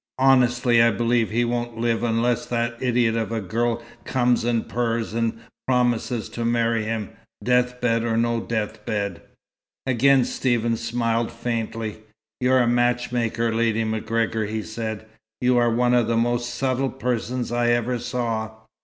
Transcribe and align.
"Honestly 0.17 0.81
I 0.81 0.89
believe 0.89 1.29
he 1.29 1.45
won't 1.45 1.77
live 1.77 2.01
unless 2.01 2.47
that 2.47 2.75
idiot 2.81 3.15
of 3.15 3.31
a 3.31 3.39
girl 3.39 3.83
comes 4.03 4.43
and 4.43 4.67
purrs 4.67 5.13
and 5.13 5.39
promises 5.67 6.27
to 6.29 6.43
marry 6.43 6.83
him, 6.85 7.09
deathbed 7.43 8.03
or 8.03 8.17
no 8.17 8.39
deathbed." 8.39 9.21
Again 9.85 10.25
Stephen 10.25 10.75
smiled 10.75 11.31
faintly. 11.31 11.99
"You're 12.39 12.61
a 12.63 12.67
matchmaker, 12.67 13.53
Lady 13.53 13.83
MacGregor," 13.83 14.45
he 14.47 14.63
said. 14.63 15.05
"You 15.39 15.57
are 15.57 15.69
one 15.69 15.93
of 15.93 16.07
the 16.07 16.17
most 16.17 16.51
subtle 16.51 16.89
persons 16.89 17.51
I 17.51 17.67
ever 17.69 17.99
saw." 17.99 18.55